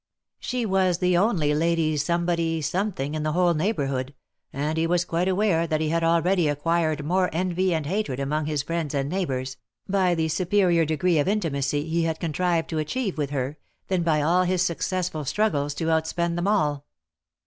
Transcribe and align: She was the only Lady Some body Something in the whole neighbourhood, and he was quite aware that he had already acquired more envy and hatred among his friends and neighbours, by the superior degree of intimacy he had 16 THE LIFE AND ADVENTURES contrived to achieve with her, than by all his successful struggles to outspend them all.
She 0.39 0.65
was 0.65 0.97
the 0.97 1.15
only 1.15 1.53
Lady 1.53 1.95
Some 1.95 2.25
body 2.25 2.59
Something 2.59 3.13
in 3.13 3.21
the 3.21 3.33
whole 3.33 3.53
neighbourhood, 3.53 4.15
and 4.51 4.75
he 4.75 4.87
was 4.87 5.05
quite 5.05 5.27
aware 5.27 5.67
that 5.67 5.79
he 5.79 5.89
had 5.89 6.03
already 6.03 6.47
acquired 6.47 7.05
more 7.05 7.29
envy 7.31 7.71
and 7.71 7.85
hatred 7.85 8.19
among 8.19 8.47
his 8.47 8.63
friends 8.63 8.95
and 8.95 9.07
neighbours, 9.07 9.57
by 9.87 10.15
the 10.15 10.27
superior 10.27 10.85
degree 10.85 11.19
of 11.19 11.27
intimacy 11.27 11.87
he 11.87 12.01
had 12.05 12.15
16 12.15 12.31
THE 12.31 12.33
LIFE 12.33 12.33
AND 12.33 12.33
ADVENTURES 12.33 12.33
contrived 12.33 12.69
to 12.71 12.77
achieve 12.79 13.17
with 13.19 13.29
her, 13.29 13.57
than 13.89 14.01
by 14.01 14.23
all 14.23 14.41
his 14.43 14.63
successful 14.63 15.23
struggles 15.23 15.75
to 15.75 15.85
outspend 15.91 16.35
them 16.35 16.47
all. 16.47 16.87